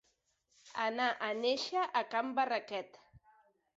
[0.85, 2.99] Anar a néixer a Can Barraquet.